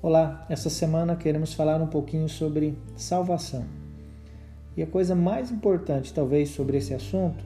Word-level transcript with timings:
Olá, 0.00 0.46
essa 0.48 0.70
semana 0.70 1.16
queremos 1.16 1.52
falar 1.52 1.82
um 1.82 1.86
pouquinho 1.86 2.28
sobre 2.28 2.78
salvação. 2.96 3.66
E 4.76 4.82
a 4.82 4.86
coisa 4.86 5.14
mais 5.14 5.50
importante, 5.50 6.14
talvez, 6.14 6.50
sobre 6.50 6.78
esse 6.78 6.94
assunto 6.94 7.44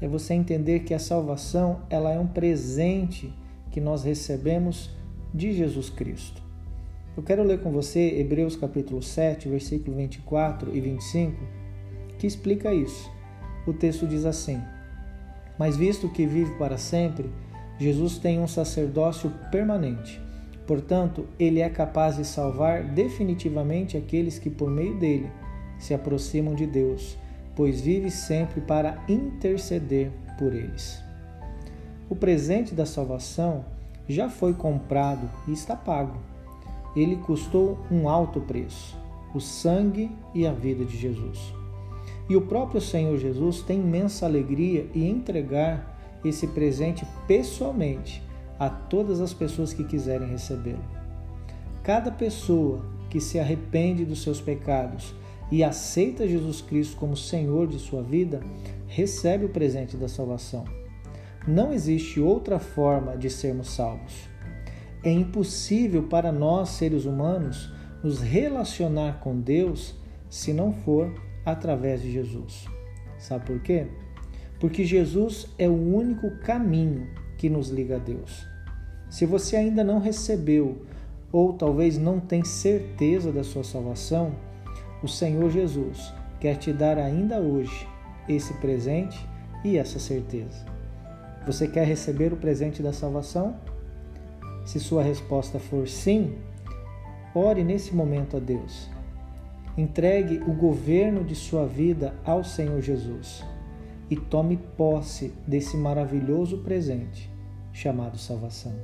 é 0.00 0.08
você 0.08 0.32
entender 0.32 0.80
que 0.80 0.94
a 0.94 0.98
salvação 0.98 1.82
ela 1.90 2.12
é 2.12 2.18
um 2.18 2.26
presente 2.26 3.32
que 3.70 3.80
nós 3.80 4.04
recebemos 4.04 4.90
de 5.34 5.52
Jesus 5.52 5.90
Cristo. 5.90 6.42
Eu 7.16 7.22
quero 7.22 7.42
ler 7.42 7.60
com 7.60 7.70
você 7.70 8.18
Hebreus 8.20 8.56
capítulo 8.56 9.02
7, 9.02 9.48
versículo 9.48 9.96
24 9.96 10.74
e 10.74 10.80
25, 10.80 11.36
que 12.18 12.26
explica 12.26 12.72
isso. 12.72 13.10
O 13.66 13.72
texto 13.72 14.06
diz 14.06 14.24
assim: 14.24 14.62
Mas 15.58 15.76
visto 15.76 16.08
que 16.08 16.26
vive 16.26 16.56
para 16.56 16.78
sempre, 16.78 17.30
Jesus 17.82 18.18
tem 18.18 18.40
um 18.40 18.46
sacerdócio 18.46 19.30
permanente 19.50 20.20
Portanto, 20.66 21.26
ele 21.38 21.60
é 21.60 21.68
capaz 21.68 22.16
de 22.16 22.24
salvar 22.24 22.84
definitivamente 22.84 23.96
aqueles 23.96 24.38
que, 24.38 24.48
por 24.48 24.70
meio 24.70 24.98
dele, 24.98 25.30
se 25.78 25.92
aproximam 25.92 26.54
de 26.54 26.66
Deus, 26.66 27.18
pois 27.56 27.80
vive 27.80 28.10
sempre 28.10 28.60
para 28.60 29.02
interceder 29.08 30.10
por 30.38 30.54
eles. 30.54 31.02
O 32.08 32.14
presente 32.14 32.74
da 32.74 32.86
salvação 32.86 33.64
já 34.08 34.28
foi 34.28 34.54
comprado 34.54 35.28
e 35.48 35.52
está 35.52 35.74
pago. 35.74 36.18
Ele 36.94 37.16
custou 37.16 37.78
um 37.90 38.08
alto 38.08 38.40
preço, 38.40 38.96
o 39.34 39.40
sangue 39.40 40.10
e 40.34 40.46
a 40.46 40.52
vida 40.52 40.84
de 40.84 40.96
Jesus. 40.96 41.52
E 42.28 42.36
o 42.36 42.42
próprio 42.42 42.80
Senhor 42.80 43.18
Jesus 43.18 43.62
tem 43.62 43.80
imensa 43.80 44.26
alegria 44.26 44.86
em 44.94 45.10
entregar 45.10 45.91
esse 46.24 46.46
presente 46.48 47.06
pessoalmente 47.26 48.22
a 48.58 48.68
todas 48.68 49.20
as 49.20 49.34
pessoas 49.34 49.72
que 49.72 49.84
quiserem 49.84 50.28
recebê-lo. 50.28 50.84
Cada 51.82 52.10
pessoa 52.10 52.84
que 53.10 53.20
se 53.20 53.38
arrepende 53.38 54.04
dos 54.04 54.22
seus 54.22 54.40
pecados 54.40 55.14
e 55.50 55.62
aceita 55.62 56.26
Jesus 56.26 56.62
Cristo 56.62 56.96
como 56.96 57.16
Senhor 57.16 57.66
de 57.66 57.78
sua 57.78 58.02
vida, 58.02 58.40
recebe 58.86 59.44
o 59.44 59.50
presente 59.50 59.96
da 59.96 60.08
salvação. 60.08 60.64
Não 61.46 61.72
existe 61.72 62.20
outra 62.20 62.58
forma 62.58 63.16
de 63.16 63.28
sermos 63.28 63.68
salvos. 63.68 64.30
É 65.02 65.10
impossível 65.10 66.04
para 66.04 66.30
nós, 66.30 66.70
seres 66.70 67.04
humanos, 67.04 67.70
nos 68.02 68.20
relacionar 68.20 69.20
com 69.20 69.38
Deus 69.38 69.94
se 70.30 70.52
não 70.52 70.72
for 70.72 71.12
através 71.44 72.00
de 72.00 72.12
Jesus. 72.12 72.64
Sabe 73.18 73.44
por 73.44 73.60
quê? 73.60 73.88
Porque 74.62 74.84
Jesus 74.84 75.48
é 75.58 75.68
o 75.68 75.72
único 75.72 76.30
caminho 76.36 77.08
que 77.36 77.50
nos 77.50 77.68
liga 77.68 77.96
a 77.96 77.98
Deus. 77.98 78.46
Se 79.10 79.26
você 79.26 79.56
ainda 79.56 79.82
não 79.82 79.98
recebeu 79.98 80.86
ou 81.32 81.54
talvez 81.54 81.98
não 81.98 82.20
tem 82.20 82.44
certeza 82.44 83.32
da 83.32 83.42
sua 83.42 83.64
salvação, 83.64 84.36
o 85.02 85.08
Senhor 85.08 85.50
Jesus 85.50 86.14
quer 86.38 86.58
te 86.58 86.72
dar 86.72 86.96
ainda 86.96 87.40
hoje 87.40 87.88
esse 88.28 88.54
presente 88.54 89.18
e 89.64 89.76
essa 89.76 89.98
certeza. 89.98 90.64
Você 91.44 91.66
quer 91.66 91.84
receber 91.84 92.32
o 92.32 92.36
presente 92.36 92.80
da 92.84 92.92
salvação? 92.92 93.56
Se 94.64 94.78
sua 94.78 95.02
resposta 95.02 95.58
for 95.58 95.88
sim, 95.88 96.36
ore 97.34 97.64
nesse 97.64 97.92
momento 97.92 98.36
a 98.36 98.40
Deus. 98.40 98.88
Entregue 99.76 100.38
o 100.48 100.52
governo 100.52 101.24
de 101.24 101.34
sua 101.34 101.66
vida 101.66 102.14
ao 102.24 102.44
Senhor 102.44 102.80
Jesus 102.80 103.42
e 104.12 104.16
tome 104.16 104.58
posse 104.76 105.32
desse 105.46 105.74
maravilhoso 105.74 106.58
presente 106.58 107.32
chamado 107.72 108.18
salvação. 108.18 108.74